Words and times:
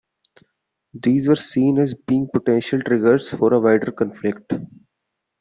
These 0.95 1.27
were 1.27 1.35
seen 1.35 1.77
as 1.77 1.93
being 1.93 2.27
potential 2.33 2.81
triggers 2.81 3.29
for 3.29 3.53
a 3.53 3.59
wider 3.59 3.91
conflict. 3.91 4.51